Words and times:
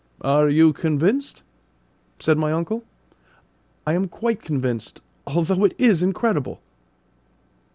"Are 0.21 0.49
you 0.49 0.73
convinced?" 0.73 1.43
said 2.17 2.35
my 2.35 2.51
uncle. 2.51 2.83
"I 3.85 3.93
am 3.93 4.07
quite 4.07 4.41
convinced, 4.41 4.99
although 5.27 5.63
it 5.63 5.75
is 5.77 6.01
incredible!" 6.01 6.59